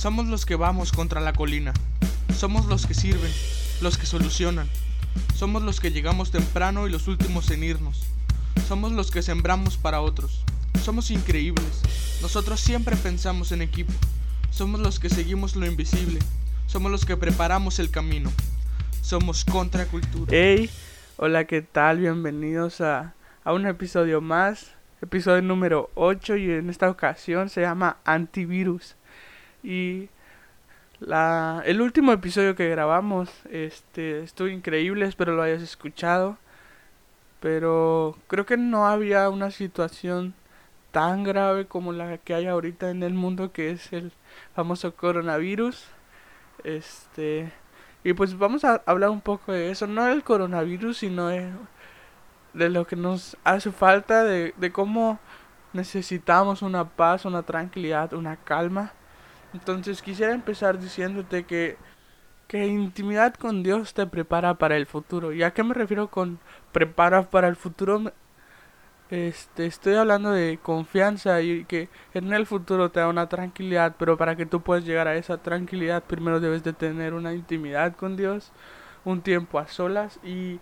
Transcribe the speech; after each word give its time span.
Somos 0.00 0.28
los 0.28 0.46
que 0.46 0.56
vamos 0.56 0.92
contra 0.92 1.20
la 1.20 1.34
colina. 1.34 1.74
Somos 2.34 2.64
los 2.64 2.86
que 2.86 2.94
sirven, 2.94 3.30
los 3.82 3.98
que 3.98 4.06
solucionan. 4.06 4.66
Somos 5.34 5.62
los 5.62 5.78
que 5.78 5.90
llegamos 5.90 6.30
temprano 6.30 6.86
y 6.86 6.90
los 6.90 7.06
últimos 7.06 7.50
en 7.50 7.62
irnos. 7.62 8.06
Somos 8.66 8.92
los 8.92 9.10
que 9.10 9.20
sembramos 9.20 9.76
para 9.76 10.00
otros. 10.00 10.42
Somos 10.82 11.10
increíbles. 11.10 11.82
Nosotros 12.22 12.60
siempre 12.60 12.96
pensamos 12.96 13.52
en 13.52 13.60
equipo. 13.60 13.92
Somos 14.50 14.80
los 14.80 14.98
que 15.00 15.10
seguimos 15.10 15.54
lo 15.54 15.66
invisible. 15.66 16.20
Somos 16.66 16.90
los 16.90 17.04
que 17.04 17.18
preparamos 17.18 17.78
el 17.78 17.90
camino. 17.90 18.32
Somos 19.02 19.44
contracultura. 19.44 20.32
Hey, 20.32 20.70
hola, 21.18 21.44
¿qué 21.44 21.60
tal? 21.60 21.98
Bienvenidos 21.98 22.80
a, 22.80 23.12
a 23.44 23.52
un 23.52 23.66
episodio 23.66 24.22
más. 24.22 24.72
Episodio 25.02 25.42
número 25.42 25.90
8 25.94 26.36
y 26.36 26.52
en 26.52 26.70
esta 26.70 26.88
ocasión 26.88 27.50
se 27.50 27.60
llama 27.60 27.98
Antivirus. 28.06 28.96
Y 29.62 30.08
la, 31.00 31.62
el 31.64 31.80
último 31.80 32.12
episodio 32.12 32.54
que 32.54 32.68
grabamos 32.68 33.30
este, 33.50 34.20
estuvo 34.22 34.48
increíble, 34.48 35.06
espero 35.06 35.34
lo 35.34 35.42
hayas 35.42 35.62
escuchado. 35.62 36.38
Pero 37.40 38.16
creo 38.28 38.46
que 38.46 38.56
no 38.58 38.86
había 38.86 39.28
una 39.30 39.50
situación 39.50 40.34
tan 40.92 41.24
grave 41.24 41.66
como 41.66 41.92
la 41.92 42.18
que 42.18 42.34
hay 42.34 42.46
ahorita 42.46 42.90
en 42.90 43.02
el 43.02 43.14
mundo, 43.14 43.52
que 43.52 43.70
es 43.70 43.92
el 43.92 44.12
famoso 44.54 44.94
coronavirus. 44.94 45.86
Este. 46.64 47.52
Y 48.04 48.12
pues 48.14 48.36
vamos 48.38 48.64
a 48.64 48.82
hablar 48.86 49.10
un 49.10 49.20
poco 49.20 49.52
de 49.52 49.70
eso, 49.70 49.86
no 49.86 50.04
del 50.04 50.24
coronavirus, 50.24 50.98
sino 50.98 51.28
de, 51.28 51.50
de 52.54 52.68
lo 52.70 52.86
que 52.86 52.96
nos 52.96 53.36
hace 53.44 53.72
falta, 53.72 54.24
de, 54.24 54.54
de 54.56 54.72
cómo 54.72 55.18
necesitamos 55.72 56.62
una 56.62 56.88
paz, 56.88 57.24
una 57.24 57.42
tranquilidad, 57.42 58.12
una 58.14 58.36
calma 58.36 58.92
entonces 59.52 60.02
quisiera 60.02 60.32
empezar 60.32 60.78
diciéndote 60.78 61.44
que, 61.44 61.76
que 62.46 62.66
intimidad 62.66 63.34
con 63.34 63.62
Dios 63.62 63.94
te 63.94 64.06
prepara 64.06 64.54
para 64.54 64.76
el 64.76 64.86
futuro. 64.86 65.32
¿Y 65.32 65.42
a 65.42 65.52
qué 65.52 65.62
me 65.62 65.74
refiero 65.74 66.08
con 66.08 66.38
prepara 66.72 67.22
para 67.22 67.48
el 67.48 67.56
futuro? 67.56 68.12
Este, 69.10 69.66
estoy 69.66 69.94
hablando 69.96 70.30
de 70.30 70.60
confianza 70.62 71.40
y 71.42 71.64
que 71.64 71.88
en 72.14 72.32
el 72.32 72.46
futuro 72.46 72.90
te 72.92 73.00
da 73.00 73.08
una 73.08 73.28
tranquilidad, 73.28 73.96
pero 73.98 74.16
para 74.16 74.36
que 74.36 74.46
tú 74.46 74.60
puedas 74.60 74.84
llegar 74.84 75.08
a 75.08 75.16
esa 75.16 75.38
tranquilidad 75.38 76.04
primero 76.04 76.38
debes 76.38 76.62
de 76.62 76.72
tener 76.72 77.14
una 77.14 77.34
intimidad 77.34 77.96
con 77.96 78.16
Dios, 78.16 78.52
un 79.04 79.20
tiempo 79.20 79.58
a 79.58 79.66
solas 79.66 80.20
y 80.22 80.60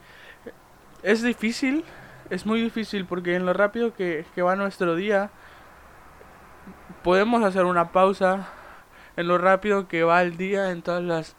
es 1.03 1.23
difícil, 1.23 1.85
es 2.31 2.47
muy 2.47 2.63
difícil 2.63 3.05
porque 3.05 3.35
en 3.35 3.45
lo 3.45 3.53
rápido 3.53 3.95
que, 3.95 4.25
que 4.35 4.41
va 4.41 4.57
nuestro 4.57 4.97
día 4.97 5.31
podemos 7.03 7.43
hacer 7.45 7.65
una 7.65 7.93
pausa, 7.93 8.49
en 9.19 9.27
lo 9.27 9.37
rápido 9.37 9.89
que 9.89 10.05
va 10.05 10.23
el 10.23 10.37
día, 10.37 10.71
en 10.71 10.81
todas 10.81 11.03
las 11.03 11.35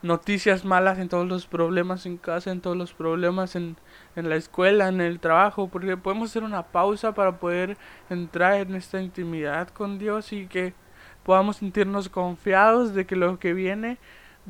noticias 0.00 0.64
malas, 0.64 0.98
en 0.98 1.10
todos 1.10 1.28
los 1.28 1.46
problemas 1.46 2.06
en 2.06 2.16
casa, 2.16 2.50
en 2.50 2.62
todos 2.62 2.74
los 2.74 2.94
problemas 2.94 3.54
en, 3.54 3.76
en 4.16 4.30
la 4.30 4.36
escuela, 4.36 4.88
en 4.88 5.02
el 5.02 5.20
trabajo, 5.20 5.68
porque 5.68 5.98
podemos 5.98 6.30
hacer 6.30 6.42
una 6.42 6.62
pausa 6.62 7.12
para 7.12 7.38
poder 7.38 7.76
entrar 8.08 8.54
en 8.54 8.74
esta 8.74 8.98
intimidad 9.02 9.68
con 9.68 9.98
Dios 9.98 10.32
y 10.32 10.46
que 10.46 10.72
podamos 11.22 11.58
sentirnos 11.58 12.08
confiados 12.08 12.94
de 12.94 13.04
que 13.04 13.14
lo 13.14 13.38
que 13.38 13.52
viene 13.52 13.98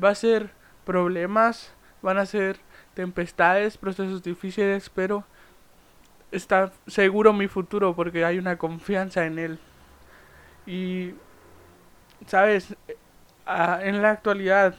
va 0.01 0.11
a 0.11 0.15
ser 0.15 0.51
problemas, 0.85 1.73
van 2.01 2.17
a 2.17 2.25
ser 2.25 2.59
tempestades, 2.93 3.77
procesos 3.77 4.23
difíciles, 4.23 4.89
pero 4.89 5.25
está 6.31 6.71
seguro 6.87 7.33
mi 7.33 7.49
futuro 7.49 7.93
porque 7.93 8.23
hay 8.23 8.39
una 8.39 8.57
confianza 8.57 9.25
en 9.25 9.37
Él. 9.37 9.59
Y 10.65 11.13
sabes, 12.27 12.75
en 13.45 14.01
la 14.01 14.11
actualidad 14.11 14.75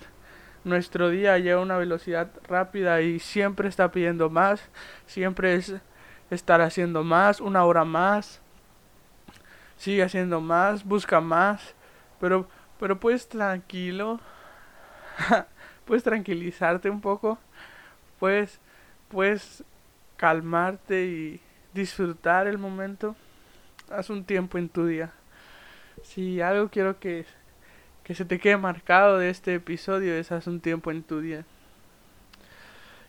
nuestro 0.64 1.10
día 1.10 1.38
lleva 1.38 1.60
una 1.60 1.76
velocidad 1.76 2.30
rápida 2.48 3.00
y 3.00 3.18
siempre 3.18 3.68
está 3.68 3.90
pidiendo 3.90 4.30
más, 4.30 4.62
siempre 5.06 5.54
es 5.56 5.74
estar 6.30 6.60
haciendo 6.60 7.02
más, 7.02 7.40
una 7.40 7.64
hora 7.64 7.84
más, 7.84 8.40
sigue 9.76 10.02
haciendo 10.02 10.40
más, 10.40 10.84
busca 10.84 11.20
más, 11.20 11.74
pero, 12.20 12.48
pero 12.78 12.98
puedes 13.00 13.28
tranquilo, 13.28 14.20
puedes 15.84 16.04
tranquilizarte 16.04 16.88
un 16.88 17.00
poco, 17.00 17.38
puedes, 18.18 18.60
puedes 19.08 19.64
calmarte 20.16 21.04
y 21.04 21.40
disfrutar 21.74 22.46
el 22.46 22.58
momento, 22.58 23.16
haz 23.90 24.08
un 24.08 24.24
tiempo 24.24 24.58
en 24.58 24.68
tu 24.68 24.86
día. 24.86 25.10
Si 26.04 26.40
algo 26.40 26.68
quiero 26.68 26.98
que, 26.98 27.26
que 28.04 28.14
se 28.14 28.24
te 28.24 28.38
quede 28.38 28.56
marcado 28.56 29.18
de 29.18 29.30
este 29.30 29.54
episodio 29.54 30.14
es 30.14 30.32
hace 30.32 30.50
un 30.50 30.60
tiempo 30.60 30.90
en 30.90 31.02
tu 31.02 31.20
día. 31.20 31.44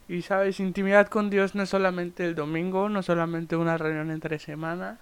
Y 0.07 0.21
sabes, 0.21 0.59
intimidad 0.59 1.07
con 1.07 1.29
Dios 1.29 1.55
no 1.55 1.63
es 1.63 1.69
solamente 1.69 2.25
el 2.25 2.35
domingo, 2.35 2.89
no 2.89 2.99
es 2.99 3.05
solamente 3.05 3.55
una 3.55 3.77
reunión 3.77 4.11
entre 4.11 4.37
semana. 4.37 4.99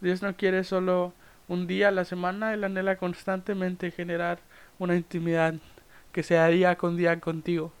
Dios 0.00 0.22
no 0.22 0.36
quiere 0.36 0.64
solo 0.64 1.12
un 1.46 1.66
día 1.66 1.88
a 1.88 1.92
la 1.92 2.04
semana, 2.04 2.52
Él 2.52 2.64
anhela 2.64 2.96
constantemente 2.96 3.90
generar 3.90 4.40
una 4.78 4.96
intimidad 4.96 5.54
que 6.12 6.22
sea 6.22 6.48
día 6.48 6.76
con 6.76 6.96
día 6.96 7.20
contigo. 7.20 7.72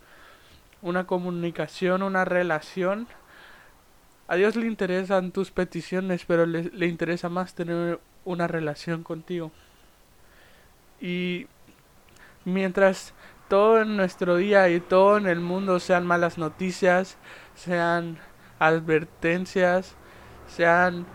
Una 0.80 1.06
comunicación, 1.06 2.02
una 2.02 2.24
relación. 2.24 3.08
A 4.28 4.36
Dios 4.36 4.56
le 4.56 4.66
interesan 4.66 5.32
tus 5.32 5.50
peticiones, 5.50 6.24
pero 6.24 6.46
le, 6.46 6.64
le 6.64 6.86
interesa 6.86 7.28
más 7.28 7.54
tener 7.54 7.98
una 8.24 8.46
relación 8.46 9.02
contigo. 9.02 9.50
Y 11.00 11.46
mientras 12.44 13.14
todo 13.48 13.80
en 13.82 13.96
nuestro 13.96 14.36
día 14.36 14.68
y 14.68 14.80
todo 14.80 15.16
en 15.16 15.26
el 15.26 15.40
mundo 15.40 15.80
sean 15.80 16.06
malas 16.06 16.38
noticias, 16.38 17.16
sean 17.54 18.18
advertencias, 18.58 19.96
sean 20.46 21.06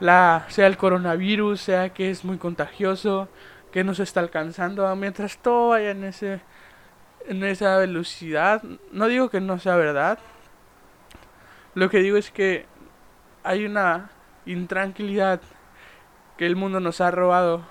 la 0.00 0.46
sea 0.48 0.66
el 0.66 0.76
coronavirus, 0.76 1.60
sea 1.60 1.90
que 1.90 2.10
es 2.10 2.24
muy 2.24 2.38
contagioso, 2.38 3.28
que 3.72 3.84
nos 3.84 4.00
está 4.00 4.20
alcanzando, 4.20 4.94
mientras 4.96 5.38
todo 5.38 5.70
vaya 5.70 5.90
en 5.90 6.04
ese 6.04 6.40
en 7.26 7.44
esa 7.44 7.76
velocidad, 7.78 8.62
no 8.90 9.06
digo 9.06 9.30
que 9.30 9.40
no 9.40 9.58
sea 9.58 9.76
verdad. 9.76 10.18
Lo 11.74 11.88
que 11.88 11.98
digo 11.98 12.16
es 12.16 12.30
que 12.30 12.66
hay 13.44 13.64
una 13.64 14.10
intranquilidad 14.44 15.40
que 16.36 16.46
el 16.46 16.56
mundo 16.56 16.80
nos 16.80 17.00
ha 17.00 17.10
robado 17.10 17.64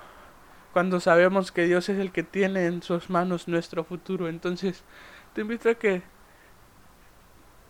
cuando 0.73 0.99
sabemos 0.99 1.51
que 1.51 1.65
Dios 1.65 1.89
es 1.89 1.99
el 1.99 2.11
que 2.11 2.23
tiene 2.23 2.65
en 2.65 2.81
sus 2.81 3.09
manos 3.09 3.47
nuestro 3.47 3.83
futuro. 3.83 4.27
Entonces, 4.27 4.83
te 5.33 5.41
invito 5.41 5.69
a 5.69 5.75
que 5.75 6.03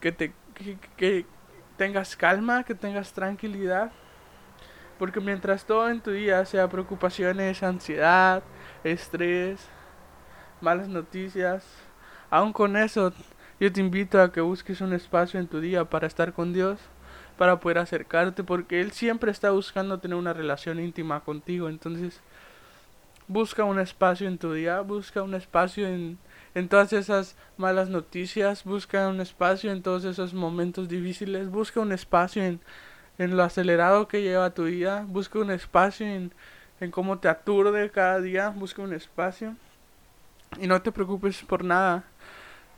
que 0.02 0.12
te 0.12 1.26
tengas 1.78 2.16
calma, 2.16 2.64
que 2.64 2.76
tengas 2.76 3.14
tranquilidad, 3.14 3.92
porque 5.00 5.20
mientras 5.20 5.66
todo 5.66 5.90
en 5.90 6.02
tu 6.02 6.12
día 6.12 6.44
sea 6.46 6.68
preocupaciones, 6.68 7.64
ansiedad, 7.64 8.44
estrés, 8.84 9.68
malas 10.60 10.88
noticias, 10.88 11.66
aún 12.30 12.52
con 12.52 12.76
eso 12.78 13.14
yo 13.60 13.72
te 13.72 13.80
invito 13.80 14.22
a 14.22 14.32
que 14.32 14.42
busques 14.42 14.82
un 14.82 14.94
espacio 14.94 15.40
en 15.40 15.48
tu 15.48 15.60
día 15.60 15.86
para 15.86 16.08
estar 16.08 16.34
con 16.34 16.52
Dios 16.52 16.80
para 17.38 17.60
poder 17.60 17.80
acercarte 17.80 18.44
porque 18.44 18.82
Él 18.82 18.92
siempre 18.92 19.32
está 19.32 19.52
buscando 19.52 20.00
tener 20.00 20.18
una 20.18 20.34
relación 20.34 20.80
íntima 20.80 21.22
contigo. 21.22 21.70
Entonces, 21.70 22.22
busca 23.32 23.64
un 23.64 23.80
espacio 23.80 24.28
en 24.28 24.38
tu 24.38 24.54
día, 24.54 24.82
busca 24.82 25.24
un 25.24 25.34
espacio 25.34 25.88
en, 25.88 26.18
en 26.54 26.68
todas 26.68 26.92
esas 26.92 27.36
malas 27.58 27.90
noticias, 27.90 28.64
busca 28.66 29.08
un 29.08 29.22
espacio 29.22 29.72
en 29.72 29.82
todos 29.82 30.04
esos 30.04 30.34
momentos 30.34 30.90
difíciles, 30.90 31.50
busca 31.50 31.80
un 31.80 31.94
espacio 31.94 32.44
en, 32.44 32.60
en 33.18 33.38
lo 33.38 33.44
acelerado 33.44 34.08
que 34.08 34.22
lleva 34.22 34.54
tu 34.54 34.66
vida, 34.66 35.06
busca 35.08 35.40
un 35.40 35.52
espacio 35.52 36.06
en, 36.06 36.34
en 36.82 36.92
cómo 36.92 37.20
te 37.20 37.30
aturde 37.30 37.90
cada 37.90 38.20
día, 38.20 38.50
busca 38.50 38.82
un 38.82 38.94
espacio 38.94 39.56
y 40.60 40.68
no 40.68 40.82
te 40.82 40.92
preocupes 40.92 41.42
por 41.44 41.64
nada. 41.64 42.04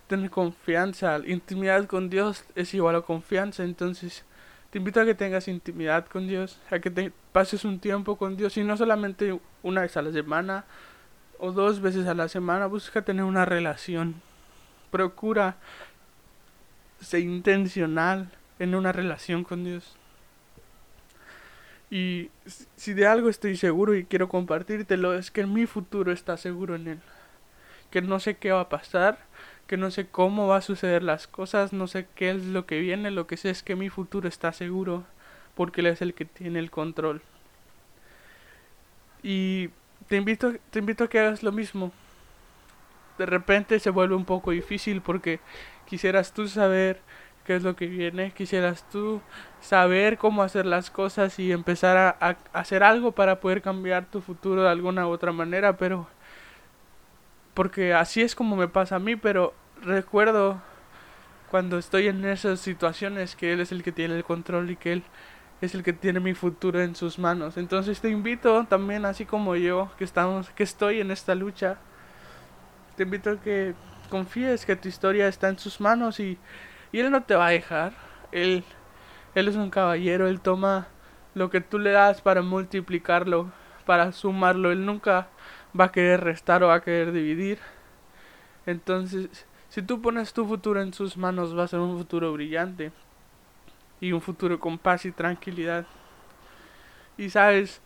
Ten 0.08 0.28
confianza, 0.28 1.20
intimidad 1.26 1.86
con 1.88 2.10
Dios 2.10 2.44
es 2.56 2.74
igual 2.76 2.98
a 2.98 3.02
confianza, 3.02 3.64
entonces 3.64 4.24
te 4.74 4.80
invito 4.80 5.00
a 5.00 5.06
que 5.06 5.14
tengas 5.14 5.48
intimidad 5.48 6.08
con 6.08 6.28
Dios, 6.28 6.60
a 6.72 6.80
que 6.80 6.90
te 6.90 7.12
pases 7.31 7.64
un 7.64 7.78
tiempo 7.78 8.18
con 8.18 8.36
Dios 8.36 8.58
y 8.58 8.64
no 8.64 8.75
solamente 8.75 9.40
una 9.62 9.81
vez 9.81 9.96
a 9.98 10.02
la 10.02 10.12
semana 10.12 10.66
o 11.38 11.52
dos 11.52 11.80
veces 11.80 12.08
a 12.08 12.16
la 12.16 12.28
semana, 12.28 12.66
busca 12.66 13.04
tener 13.04 13.24
una 13.24 13.46
relación. 13.46 14.16
Procura 14.90 15.58
ser 17.00 17.20
intencional 17.20 18.31
en 18.58 18.74
una 18.74 18.92
relación 18.92 19.44
con 19.44 19.64
Dios. 19.64 19.96
Y 21.92 22.31
si 22.75 22.96
de 22.96 23.06
algo 23.06 23.30
estoy 23.30 23.56
seguro 23.58 23.94
y 23.94 24.06
quiero 24.06 24.28
compartírtelo 24.28 25.14
es 25.14 25.30
que 25.30 25.46
mi 25.46 25.68
futuro 25.68 26.12
está 26.12 26.36
seguro 26.36 26.74
en 26.74 26.88
Él. 26.88 27.00
Que 27.92 28.02
no 28.02 28.20
sé 28.20 28.38
qué 28.38 28.52
va 28.52 28.62
a 28.62 28.70
pasar, 28.70 29.20
que 29.68 29.77
no 29.77 29.92
sé 29.92 30.07
cómo 30.07 30.48
va 30.48 30.57
a 30.57 30.62
suceder 30.62 31.04
las 31.04 31.27
cosas, 31.27 31.74
no 31.74 31.88
sé 31.88 32.07
qué 32.15 32.31
es 32.31 32.45
lo 32.45 32.65
que 32.65 32.80
viene, 32.80 33.12
lo 33.12 33.27
que 33.27 33.38
sé 33.38 33.50
es 33.50 33.63
que 33.63 33.75
mi 33.75 33.89
futuro 33.89 34.27
está 34.27 34.51
seguro, 34.54 35.04
porque 35.56 35.81
Él 35.81 35.88
es 35.88 36.01
el 36.01 36.13
que 36.13 36.25
tiene 36.25 36.60
el 36.60 36.71
control. 36.71 37.21
Y 39.24 39.69
te 40.07 40.18
invito, 40.18 40.54
te 40.69 40.80
invito 40.80 41.06
a 41.06 41.07
que 41.10 41.19
hagas 41.19 41.44
lo 41.44 41.51
mismo. 41.51 41.92
De 43.18 43.25
repente 43.25 43.80
se 43.80 43.89
vuelve 43.89 44.15
un 44.15 44.25
poco 44.25 44.51
difícil 44.51 45.01
porque 45.01 45.39
quisieras 45.86 46.33
tú 46.33 46.48
saber 46.48 47.00
qué 47.45 47.56
es 47.56 47.63
lo 47.63 47.75
que 47.75 47.88
viene, 47.88 48.31
quisieras 48.31 48.88
tú 48.89 49.21
saber 49.62 50.18
cómo 50.18 50.44
hacer 50.44 50.65
las 50.65 50.89
cosas 50.89 51.39
y 51.39 51.51
empezar 51.51 51.98
a, 51.98 52.18
a, 52.19 52.38
hacer 52.54 52.83
algo 52.83 53.12
para 53.12 53.39
poder 53.39 53.62
cambiar 53.62 54.06
tu 54.06 54.21
futuro 54.21 54.63
de 54.63 54.69
alguna 54.69 55.07
u 55.07 55.12
otra 55.12 55.31
manera, 55.31 55.77
pero 55.77 56.07
porque 57.54 57.94
así 57.94 58.22
es 58.22 58.36
como 58.36 58.56
me 58.56 58.68
pasa 58.68 58.96
a 58.96 59.00
mí, 59.00 59.16
pero 59.16 59.54
recuerdo 59.82 60.62
cuando 61.52 61.78
estoy 61.78 62.08
en 62.08 62.26
esas 62.26 62.60
situaciones 62.60 63.36
que 63.36 63.54
Él 63.54 63.62
es 63.62 63.72
el 63.72 63.84
que 63.84 63.92
tiene 63.92 64.16
el 64.16 64.24
control 64.24 64.72
y 64.72 64.76
que 64.76 64.94
Él 64.94 65.04
es 65.62 65.76
el 65.76 65.84
que 65.84 65.94
tiene 65.94 66.20
mi 66.20 66.34
futuro 66.34 66.82
en 66.82 66.96
sus 66.96 67.20
manos. 67.20 67.58
Entonces 67.58 68.02
te 68.02 68.10
invito 68.10 68.66
también, 68.66 69.06
así 69.06 69.26
como 69.26 69.56
yo, 69.56 69.92
que 69.98 70.04
estamos, 70.04 70.50
que 70.50 70.64
estoy 70.64 71.00
en 71.00 71.12
esta 71.12 71.36
lucha, 71.36 71.78
te 72.96 73.04
invito 73.04 73.32
a 73.32 73.40
que 73.40 73.76
confíes 74.10 74.66
que 74.66 74.76
tu 74.76 74.88
historia 74.88 75.28
está 75.28 75.50
en 75.50 75.60
sus 75.60 75.80
manos 75.80 76.20
y, 76.20 76.38
y 76.92 77.00
Él 77.00 77.12
no 77.12 77.24
te 77.24 77.36
va 77.36 77.48
a 77.48 77.52
dejar. 77.52 77.94
Él, 78.32 78.64
él 79.36 79.48
es 79.48 79.56
un 79.56 79.70
caballero, 79.70 80.28
Él 80.28 80.42
toma 80.42 80.88
lo 81.36 81.50
que 81.50 81.62
tú 81.62 81.80
le 81.80 81.92
das 81.92 82.22
para 82.22 82.42
multiplicarlo, 82.42 83.52
para 83.86 84.12
sumarlo. 84.12 84.72
Él 84.72 84.86
nunca 84.86 85.28
va 85.80 85.86
a 85.86 85.92
querer 85.92 86.22
restar 86.22 86.64
o 86.64 86.68
va 86.68 86.75
a 86.75 86.81
querer 86.81 87.12
dividir. 87.12 87.60
Entonces, 88.66 89.46
si 89.70 89.81
tú 89.81 90.02
pones 90.02 90.34
tu 90.34 90.46
futuro 90.46 90.81
en 90.81 90.94
sus 90.94 91.18
manos, 91.18 91.58
va 91.58 91.64
a 91.64 91.68
ser 91.68 91.80
un 91.80 91.98
futuro 91.98 92.31
brillante 92.34 92.92
y 94.00 94.12
un 94.12 94.22
futuro 94.22 94.60
con 94.60 94.78
paz 94.78 95.06
y 95.06 95.12
tranquilidad. 95.12 95.86
Y 97.18 97.30
sabes, 97.30 97.81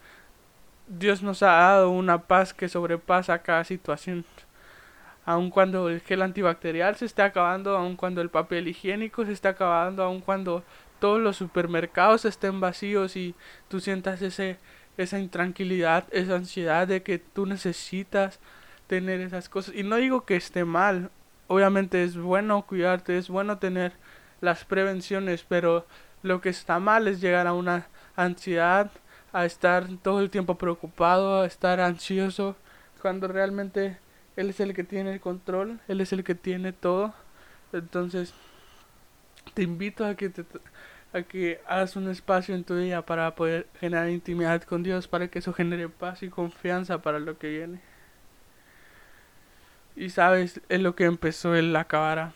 Dios 0.88 1.22
nos 1.22 1.44
ha 1.44 1.52
dado 1.52 1.90
una 1.92 2.24
paz 2.24 2.54
que 2.54 2.70
sobrepasa 2.70 3.40
cada 3.40 3.64
situación. 3.64 4.26
Aun 5.26 5.50
cuando 5.50 5.90
el 5.90 6.00
gel 6.02 6.22
antibacterial 6.22 6.96
se 6.96 7.06
esté 7.06 7.22
acabando, 7.22 7.76
aun 7.76 7.98
cuando 7.98 8.22
el 8.22 8.30
papel 8.30 8.68
higiénico 8.68 9.26
se 9.26 9.34
esté 9.34 9.50
acabando, 9.50 10.04
aun 10.04 10.22
cuando 10.22 10.64
todos 11.00 11.20
los 11.20 11.36
supermercados 11.38 12.26
estén 12.26 12.60
vacíos 12.60 13.16
y 13.16 13.36
tú 13.68 13.80
sientas 13.80 14.22
ese 14.22 14.58
esa 14.98 15.20
intranquilidad, 15.20 16.06
esa 16.12 16.36
ansiedad 16.36 16.88
de 16.88 17.04
que 17.04 17.20
tú 17.20 17.46
necesitas 17.46 18.40
tener 18.88 19.22
esas 19.22 19.50
cosas. 19.50 19.76
Y 19.76 19.84
no 19.84 19.98
digo 19.98 20.26
que 20.26 20.36
esté 20.36 20.66
mal, 20.66 21.12
obviamente 21.48 22.04
es 22.04 22.18
bueno 22.18 22.66
cuidarte, 22.66 23.18
es 23.18 23.30
bueno 23.30 23.58
tener 23.58 23.94
las 24.42 24.66
prevenciones, 24.66 25.46
pero 25.48 25.86
lo 26.24 26.42
que 26.42 26.50
está 26.50 26.80
mal 26.80 27.08
es 27.08 27.22
llegar 27.22 27.48
a 27.48 27.54
una 27.54 27.88
ansiedad, 28.16 28.92
a 29.34 29.46
estar 29.46 29.88
todo 30.02 30.22
el 30.22 30.30
tiempo 30.30 30.58
preocupado, 30.58 31.42
a 31.42 31.46
estar 31.46 31.80
ansioso, 31.80 32.56
cuando 33.02 33.28
realmente 33.28 33.98
Él 34.36 34.50
es 34.50 34.60
el 34.60 34.74
que 34.74 34.84
tiene 34.84 35.14
el 35.14 35.20
control, 35.20 35.80
Él 35.88 36.02
es 36.02 36.14
el 36.14 36.24
que 36.24 36.36
tiene 36.36 36.74
todo. 36.74 37.14
Entonces, 37.74 38.34
te 39.54 39.64
invito 39.64 40.06
a 40.06 40.16
que 40.16 40.30
te 40.30 40.46
que 41.24 41.62
hagas 41.68 41.96
un 41.96 42.10
espacio 42.10 42.56
en 42.56 42.64
tu 42.64 42.76
día 42.76 43.02
para 43.06 43.36
poder 43.36 43.68
generar 43.80 44.10
intimidad 44.10 44.64
con 44.64 44.84
Dios, 44.84 45.08
para 45.08 45.28
que 45.28 45.40
eso 45.40 45.54
genere 45.54 45.90
paz 45.90 46.24
y 46.24 46.30
confianza 46.30 47.02
para 47.02 47.20
lo 47.20 47.38
que 47.38 47.50
viene. 47.50 47.80
Y 49.96 50.10
sabes, 50.10 50.62
es 50.70 50.82
lo 50.82 50.96
que 50.96 51.06
empezó, 51.06 51.56
Él 51.56 51.76
acabará. 51.76 52.34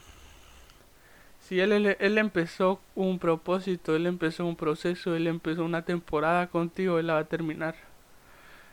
Si 1.39 1.59
él, 1.59 1.71
él, 1.71 1.97
él, 1.99 2.17
empezó 2.17 2.79
un 2.95 3.19
propósito, 3.19 3.95
Él 3.95 4.05
empezó 4.05 4.45
un 4.45 4.55
proceso, 4.55 5.15
Él 5.15 5.27
empezó 5.27 5.65
una 5.65 5.83
temporada 5.83 6.47
contigo, 6.47 6.99
Él 6.99 7.07
la 7.07 7.15
va 7.15 7.19
a 7.19 7.25
terminar. 7.25 7.75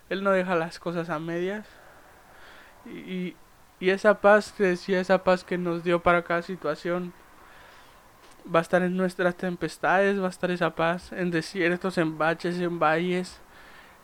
Él 0.09 0.23
no 0.23 0.31
deja 0.31 0.55
las 0.55 0.79
cosas 0.79 1.11
a 1.11 1.19
medias. 1.19 1.67
Y, 2.87 3.35
y 3.81 3.91
esa 3.91 4.21
paz 4.21 4.53
que 4.53 4.65
decía, 4.65 5.01
esa 5.01 5.25
paz 5.25 5.45
que 5.45 5.59
nos 5.59 5.83
dio 5.83 6.03
para 6.03 6.23
cada 6.23 6.43
situación, 6.43 7.13
va 8.47 8.61
a 8.61 8.63
estar 8.63 8.83
en 8.83 8.97
nuestras 8.97 9.37
tempestades, 9.37 10.21
va 10.21 10.27
a 10.27 10.31
estar 10.31 10.51
esa 10.51 10.75
paz, 10.75 11.13
en 11.13 11.31
desiertos, 11.31 11.99
en 11.99 12.19
baches, 12.19 12.61
en 12.61 12.79
valles, 12.79 13.41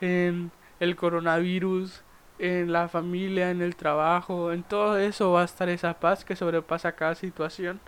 en 0.01 0.51
el 0.81 0.97
coronavirus, 0.97 2.03
en 2.39 2.73
la 2.73 2.89
familia, 2.89 3.51
en 3.51 3.63
el 3.63 3.77
trabajo, 3.77 4.53
en 4.53 4.63
todo 4.63 4.99
eso 4.99 5.33
va 5.33 5.43
a 5.43 5.45
estar 5.45 5.69
esa 5.69 5.95
paz 6.01 6.25
que 6.25 6.37
sobrepasa 6.37 6.93
cada 6.93 7.15
situación, 7.15 7.81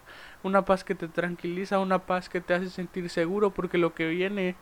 una 0.43 0.65
paz 0.65 0.85
que 0.85 0.95
te 0.95 1.09
tranquiliza, 1.09 1.81
una 1.81 1.99
paz 2.01 2.29
que 2.29 2.41
te 2.41 2.55
hace 2.55 2.71
sentir 2.71 3.11
seguro 3.11 3.51
porque 3.51 3.79
lo 3.79 3.95
que 3.95 4.09
viene 4.09 4.57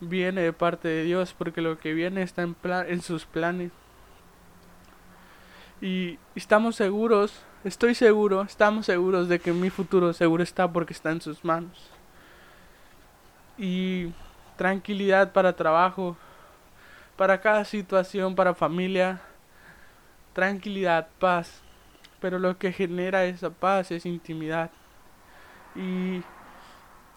viene 0.00 0.42
de 0.42 0.52
parte 0.52 0.88
de 0.88 1.04
Dios, 1.04 1.34
porque 1.36 1.60
lo 1.60 1.78
que 1.78 1.94
viene 1.94 2.22
está 2.22 2.42
en, 2.42 2.54
plan, 2.54 2.86
en 2.88 3.02
sus 3.02 3.26
planes. 3.26 3.70
Y 5.80 6.18
estamos 6.34 6.76
seguros 6.76 7.44
Estoy 7.62 7.94
seguro, 7.94 8.40
estamos 8.40 8.86
seguros 8.86 9.28
de 9.28 9.38
que 9.38 9.52
mi 9.52 9.68
futuro 9.68 10.14
seguro 10.14 10.42
está 10.42 10.72
porque 10.72 10.94
está 10.94 11.10
en 11.10 11.20
sus 11.20 11.44
manos. 11.44 11.90
Y 13.58 14.14
tranquilidad 14.56 15.32
para 15.32 15.54
trabajo, 15.54 16.16
para 17.18 17.38
cada 17.42 17.66
situación, 17.66 18.34
para 18.34 18.54
familia, 18.54 19.20
tranquilidad, 20.32 21.08
paz. 21.18 21.60
Pero 22.18 22.38
lo 22.38 22.56
que 22.56 22.72
genera 22.72 23.26
esa 23.26 23.50
paz 23.50 23.90
es 23.90 24.06
intimidad. 24.06 24.70
Y 25.76 26.22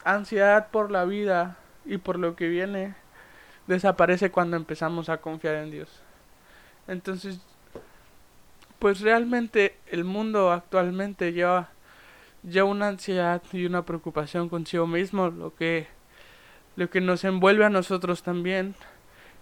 ansiedad 0.03 0.67
por 0.71 0.91
la 0.91 1.05
vida 1.05 1.55
y 1.85 1.99
por 1.99 2.19
lo 2.19 2.35
que 2.35 2.49
viene 2.49 2.95
desaparece 3.65 4.29
cuando 4.29 4.57
empezamos 4.57 5.07
a 5.07 5.19
confiar 5.19 5.55
en 5.55 5.71
Dios. 5.71 6.01
Entonces 6.85 7.39
pues 8.83 8.99
realmente 8.99 9.77
el 9.87 10.03
mundo 10.03 10.51
actualmente 10.51 11.31
lleva, 11.31 11.69
lleva 12.43 12.67
una 12.67 12.89
ansiedad 12.89 13.41
y 13.53 13.65
una 13.65 13.85
preocupación 13.85 14.49
consigo 14.49 14.87
mismo, 14.87 15.29
lo 15.29 15.55
que, 15.55 15.87
lo 16.75 16.89
que 16.89 16.99
nos 16.99 17.23
envuelve 17.23 17.63
a 17.63 17.69
nosotros 17.69 18.23
también, 18.23 18.75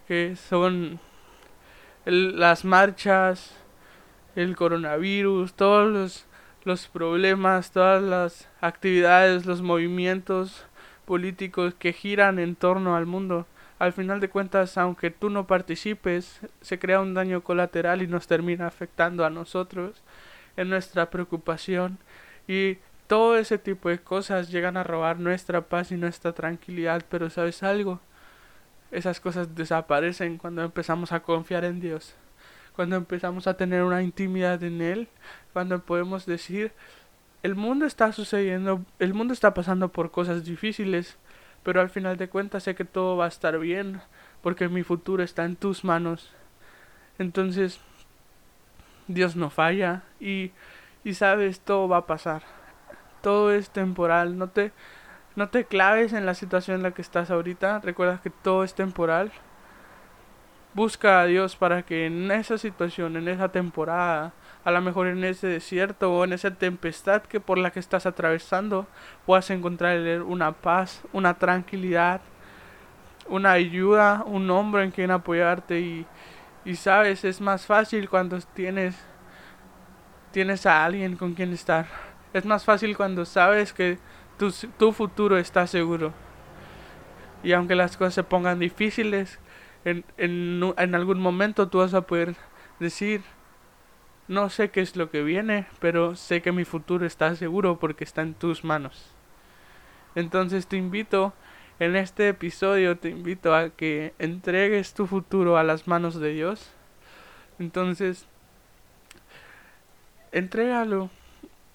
que 0.07 0.35
son 0.35 0.99
las 2.05 2.65
marchas, 2.65 3.57
el 4.35 4.55
coronavirus, 4.55 5.55
todos 5.55 5.91
los, 5.91 6.25
los 6.63 6.88
problemas, 6.88 7.71
todas 7.71 8.03
las 8.03 8.47
actividades, 8.61 9.47
los 9.47 9.63
movimientos 9.63 10.67
políticos 11.05 11.73
que 11.73 11.93
giran 11.93 12.38
en 12.38 12.55
torno 12.55 12.95
al 12.95 13.07
mundo 13.07 13.47
al 13.81 13.93
final 13.93 14.19
de 14.19 14.29
cuentas, 14.29 14.77
aunque 14.77 15.09
tú 15.09 15.31
no 15.31 15.47
participes, 15.47 16.39
se 16.61 16.77
crea 16.77 17.01
un 17.01 17.15
daño 17.15 17.41
colateral 17.41 18.03
y 18.03 18.07
nos 18.07 18.27
termina 18.27 18.67
afectando 18.67 19.25
a 19.25 19.31
nosotros 19.31 20.03
en 20.55 20.69
nuestra 20.69 21.09
preocupación. 21.09 21.97
Y 22.47 22.77
todo 23.07 23.35
ese 23.39 23.57
tipo 23.57 23.89
de 23.89 23.97
cosas 23.97 24.51
llegan 24.51 24.77
a 24.77 24.83
robar 24.83 25.17
nuestra 25.17 25.61
paz 25.61 25.91
y 25.91 25.95
nuestra 25.97 26.31
tranquilidad, 26.31 27.03
pero 27.09 27.31
sabes 27.31 27.63
algo, 27.63 28.00
esas 28.91 29.19
cosas 29.19 29.55
desaparecen 29.55 30.38
cuando 30.38 30.61
empezamos 30.61 31.11
a 31.11 31.21
confiar 31.21 31.65
en 31.65 31.79
Dios, 31.79 32.13
cuando 32.75 32.97
empezamos 32.97 33.47
a 33.47 33.55
tener 33.55 33.81
una 33.81 34.03
intimidad 34.03 34.63
en 34.63 34.79
Él, 34.83 35.07
cuando 35.53 35.79
podemos 35.79 36.27
decir, 36.27 36.71
el 37.41 37.55
mundo 37.55 37.88
está 37.88 38.11
sucediendo, 38.11 38.85
el 39.00 39.15
mundo 39.15 39.33
está 39.33 39.55
pasando 39.55 39.89
por 39.89 40.11
cosas 40.11 40.45
difíciles, 40.45 41.17
pero 41.63 41.82
al 41.82 41.89
final 41.89 42.18
de 42.18 42.30
cuentas 42.30 42.63
sé 42.63 42.75
que 42.75 42.86
todo 42.86 43.18
va 43.18 43.25
a 43.25 43.30
estar 43.30 43.58
bien 43.60 44.01
porque 44.41 44.70
mi 44.70 44.84
futuro 44.84 45.24
está 45.24 45.46
en 45.46 45.56
tus 45.56 45.84
manos. 45.84 46.32
Entonces, 47.20 47.80
Dios 49.08 49.36
no 49.36 49.50
falla 49.50 50.03
y, 50.20 50.51
y 51.03 51.13
sabes, 51.13 51.60
todo 51.60 51.88
va 51.88 51.98
a 51.98 52.08
pasar. 52.08 52.44
Todo 53.22 53.51
es 53.51 53.70
temporal, 53.70 54.38
no 54.38 54.50
te, 54.50 54.72
no 55.36 55.50
te 55.50 55.65
claves 55.65 56.13
en 56.13 56.25
la 56.25 56.34
situación 56.34 56.77
en 56.77 56.84
la 56.84 56.91
que 56.91 57.01
estás 57.01 57.30
ahorita, 57.30 57.80
recuerda 57.80 58.22
que 58.22 58.32
todo 58.32 58.63
es 58.63 58.74
temporal. 58.74 59.32
Busca 60.74 61.22
a 61.22 61.25
Dios 61.25 61.56
para 61.56 61.84
que 61.84 62.06
en 62.08 62.32
esa 62.32 62.58
situación, 62.58 63.18
en 63.18 63.27
esa 63.27 63.50
temporada, 63.50 64.34
a 64.63 64.72
lo 64.72 64.82
mejor 64.82 65.08
en 65.08 65.24
ese 65.24 65.48
desierto 65.48 66.13
o 66.13 66.24
en 66.24 66.34
esa 66.34 66.51
tempestad 66.51 67.24
que 67.24 67.39
por 67.39 67.58
la 67.58 67.72
que 67.72 67.80
estás 67.80 68.06
atravesando 68.06 68.88
puedas 69.25 69.50
encontrar 69.50 70.22
una 70.22 70.51
paz, 70.51 71.01
una 71.13 71.34
tranquilidad, 71.36 72.22
una 73.27 73.53
ayuda, 73.53 74.24
un 74.25 74.50
hombro 74.50 74.82
en 74.82 74.91
quien 74.91 75.12
apoyarte 75.12 75.80
y, 75.80 76.06
y 76.65 76.75
sabes, 76.75 77.24
es 77.25 77.41
más 77.41 77.65
fácil 77.65 78.10
cuando 78.10 78.39
tienes 78.53 78.96
tienes 80.32 80.65
a 80.65 80.86
alguien 80.86 81.18
con 81.18 81.34
quien 81.34 81.51
estar. 81.53 81.88
Es 82.34 82.46
más 82.46 82.63
fácil 82.63 82.96
cuando 82.96 83.25
sabes 83.25 83.74
que 83.74 84.00
tu, 84.38 84.51
tu 84.77 84.94
futuro 84.94 85.38
está 85.38 85.68
seguro. 85.68 86.13
Y 87.44 87.53
aunque 87.53 87.75
las 87.75 87.98
cosas 87.98 88.13
se 88.13 88.24
pongan 88.24 88.60
difíciles, 88.60 89.39
en, 89.84 90.06
en, 90.18 90.74
en 90.77 90.96
algún 90.96 91.20
momento 91.20 91.68
tú 91.68 91.80
vas 91.80 91.94
a 91.94 92.01
poder 92.01 92.36
decir, 92.80 93.22
no 94.31 94.50
sé 94.50 94.71
qué 94.71 94.79
es 94.79 94.95
lo 94.95 95.11
que 95.11 95.23
viene, 95.23 95.67
pero 95.81 96.15
sé 96.15 96.41
que 96.41 96.53
mi 96.53 96.63
futuro 96.63 97.05
está 97.05 97.35
seguro 97.35 97.79
porque 97.79 98.05
está 98.05 98.21
en 98.21 98.33
tus 98.33 98.63
manos. 98.63 99.11
Entonces 100.15 100.67
te 100.67 100.77
invito 100.77 101.33
En 101.79 101.95
este 101.95 102.29
episodio 102.29 102.97
te 102.97 103.09
invito 103.09 103.55
a 103.55 103.71
que 103.71 104.13
entregues 104.19 104.93
tu 104.93 105.07
futuro 105.07 105.57
a 105.57 105.63
las 105.63 105.88
manos 105.88 106.19
de 106.19 106.31
Dios. 106.31 106.71
Entonces, 107.59 108.27
entrégalo. 110.31 111.09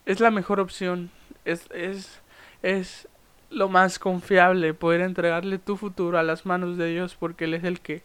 Es 0.07 0.21
la 0.21 0.31
mejor 0.31 0.61
opción. 0.61 1.11
Es, 1.45 1.69
es, 1.73 2.23
es 2.63 3.09
lo 3.51 3.69
más 3.69 3.99
confiable 3.99 4.75
poder 4.75 5.01
entregarle 5.01 5.59
tu 5.59 5.77
futuro 5.77 6.19
a 6.19 6.23
las 6.23 6.47
manos 6.47 6.79
de 6.79 6.89
Dios 6.89 7.17
porque 7.17 7.45
Él 7.45 7.55
es 7.55 7.65
el 7.65 7.81
que 7.81 8.03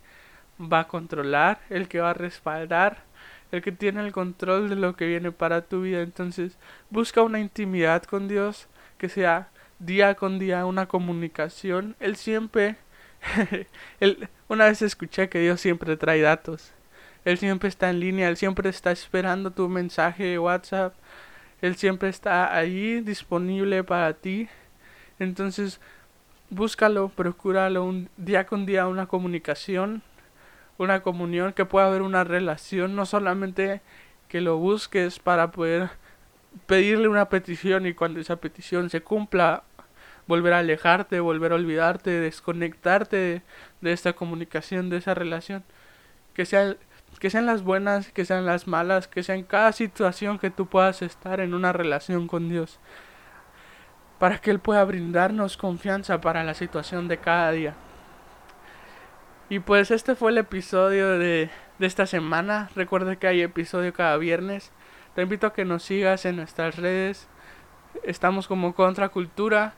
va 0.60 0.82
a 0.82 0.88
controlar, 0.88 1.62
el 1.70 1.88
que 1.88 2.00
va 2.00 2.12
a 2.12 2.16
respaldar, 2.16 3.04
el 3.52 3.62
que 3.62 3.72
tiene 3.72 4.06
el 4.06 4.12
control 4.12 4.70
de 4.70 4.76
lo 4.76 4.96
que 4.96 5.08
viene 5.08 5.32
para 5.32 5.62
tu 5.62 5.82
vida. 5.82 6.02
Entonces, 6.02 6.58
busca 6.90 7.22
una 7.22 7.40
intimidad 7.40 8.04
con 8.04 8.28
Dios 8.28 8.68
que 8.98 9.10
sea 9.10 9.50
día 9.80 10.16
con 10.16 10.40
día 10.40 10.66
una 10.66 10.88
comunicación. 10.88 11.96
Él 12.00 12.16
siempre, 12.16 12.78
él, 14.00 14.30
una 14.48 14.66
vez 14.66 14.82
escuché 14.82 15.30
que 15.30 15.40
Dios 15.40 15.60
siempre 15.60 15.98
trae 15.98 16.22
datos. 16.22 16.72
Él 17.26 17.38
siempre 17.38 17.70
está 17.70 17.90
en 17.90 18.00
línea, 18.00 18.30
Él 18.30 18.38
siempre 18.38 18.70
está 18.70 18.92
esperando 18.92 19.52
tu 19.52 19.70
mensaje 19.70 20.24
de 20.24 20.40
WhatsApp. 20.40 20.96
Él 21.62 21.76
siempre 21.76 22.10
está 22.10 22.56
ahí 22.56 23.02
disponible 23.02 23.84
para 23.84 24.14
ti. 24.14 24.50
Entonces, 25.20 25.80
búscalo, 26.50 27.10
procúralo 27.10 27.86
un 27.86 28.10
día 28.18 28.46
con 28.46 28.66
día 28.66 28.88
una 28.88 29.06
comunicación, 29.06 30.02
una 30.84 31.02
comunión, 31.02 31.54
que 31.54 31.66
pueda 31.66 31.88
haber 31.88 32.02
una 32.02 32.24
relación, 32.24 32.96
no 32.96 33.06
solamente 33.06 33.82
que 34.28 34.42
lo 34.42 34.58
busques 34.58 35.20
para 35.20 35.52
poder 35.52 35.90
pedirle 36.66 37.08
una 37.08 37.30
petición 37.30 37.86
y 37.86 37.94
cuando 37.94 38.20
esa 38.20 38.38
petición 38.38 38.90
se 38.90 39.02
cumpla, 39.02 39.64
volver 40.28 40.54
a 40.54 40.60
alejarte, 40.60 41.20
volver 41.20 41.52
a 41.52 41.56
olvidarte, 41.56 42.10
desconectarte 42.12 43.42
de, 43.82 43.92
esta 43.92 44.14
comunicación, 44.14 44.90
de 44.90 44.98
esa 44.98 45.14
relación. 45.14 45.64
Que, 46.34 46.46
sea, 46.46 46.78
que 47.20 47.30
sean 47.30 47.46
las 47.46 47.64
buenas, 47.64 48.12
que 48.12 48.26
sean 48.26 48.46
las 48.46 48.68
malas, 48.68 49.08
que 49.08 49.24
sea 49.24 49.36
en 49.36 49.44
cada 49.44 49.72
situación 49.74 50.40
que 50.40 50.50
tú 50.50 50.68
puedas 50.68 51.02
estar 51.02 51.42
en 51.42 51.54
una 51.54 51.74
relación 51.74 52.28
con 52.28 52.50
Dios. 52.50 52.80
Para 54.20 54.38
que 54.38 54.52
Él 54.52 54.60
pueda 54.60 54.84
brindarnos 54.86 55.58
confianza 55.58 56.22
para 56.22 56.44
la 56.44 56.54
situación 56.54 57.08
de 57.08 57.18
cada 57.18 57.52
día. 57.52 57.76
Y 59.52 59.60
pues 59.60 59.92
este 59.92 60.16
fue 60.16 60.32
el 60.32 60.38
episodio 60.38 61.20
de, 61.20 61.50
de 61.78 61.86
esta 61.86 62.06
semana. 62.06 62.70
Recuerda 62.74 63.18
que 63.18 63.28
hay 63.28 63.42
episodio 63.42 63.92
cada 63.92 64.16
viernes. 64.16 64.72
Te 65.14 65.24
invito 65.24 65.46
a 65.46 65.52
que 65.52 65.66
nos 65.66 65.84
sigas 65.84 66.24
en 66.24 66.38
nuestras 66.38 66.78
redes. 66.78 67.28
Estamos 68.04 68.48
como 68.48 68.74
Contracultura. 68.74 69.74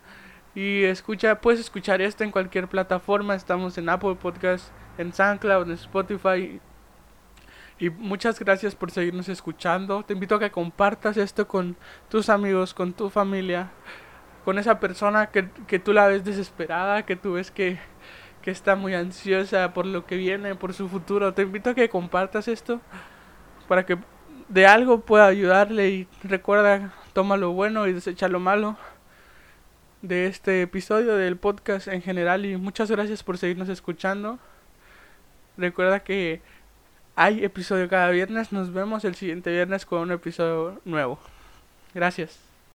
Y 0.53 0.83
escucha, 0.83 1.41
puedes 1.41 1.59
escuchar 1.59 2.03
esto 2.03 2.23
en 2.23 2.29
cualquier 2.29 2.67
plataforma. 2.67 3.33
Estamos 3.33 3.75
en 3.79 3.89
Apple 3.89 4.13
Podcast, 4.13 4.69
en 4.99 5.11
SoundCloud, 5.11 5.65
en 5.65 5.71
Spotify. 5.71 6.61
Y 7.79 7.89
muchas 7.89 8.39
gracias 8.39 8.75
por 8.75 8.91
seguirnos 8.91 9.27
escuchando. 9.27 10.03
Te 10.03 10.13
invito 10.13 10.35
a 10.35 10.39
que 10.39 10.51
compartas 10.51 11.17
esto 11.17 11.47
con 11.47 11.77
tus 12.09 12.29
amigos, 12.29 12.75
con 12.75 12.93
tu 12.93 13.09
familia, 13.09 13.71
con 14.45 14.59
esa 14.59 14.79
persona 14.79 15.31
que, 15.31 15.49
que 15.65 15.79
tú 15.79 15.93
la 15.93 16.05
ves 16.05 16.23
desesperada, 16.23 17.07
que 17.07 17.15
tú 17.15 17.33
ves 17.33 17.49
que, 17.49 17.79
que 18.43 18.51
está 18.51 18.75
muy 18.75 18.93
ansiosa 18.93 19.73
por 19.73 19.85
lo 19.85 20.05
que 20.05 20.17
viene, 20.17 20.53
por 20.55 20.73
su 20.73 20.89
futuro. 20.89 21.33
Te 21.33 21.43
invito 21.43 21.71
a 21.71 21.73
que 21.73 21.89
compartas 21.89 22.47
esto 22.47 22.81
para 23.67 23.85
que 23.85 23.97
de 24.49 24.67
algo 24.67 24.99
pueda 24.99 25.25
ayudarle 25.25 25.89
y 25.89 26.07
recuerda, 26.23 26.93
toma 27.13 27.37
lo 27.37 27.53
bueno 27.53 27.87
y 27.87 27.93
desecha 27.93 28.27
lo 28.27 28.39
malo 28.39 28.77
de 30.01 30.27
este 30.27 30.61
episodio 30.61 31.15
del 31.15 31.37
podcast 31.37 31.87
en 31.87 32.01
general 32.01 32.45
y 32.45 32.57
muchas 32.57 32.91
gracias 32.91 33.23
por 33.23 33.37
seguirnos 33.37 33.69
escuchando. 33.69 34.37
Recuerda 35.57 36.01
que 36.01 36.41
hay 37.15 37.43
episodio 37.45 37.87
cada 37.87 38.09
viernes, 38.09 38.51
nos 38.51 38.73
vemos 38.73 39.05
el 39.05 39.15
siguiente 39.15 39.51
viernes 39.51 39.85
con 39.85 40.01
un 40.01 40.11
episodio 40.11 40.81
nuevo. 40.83 41.17
Gracias. 41.93 42.52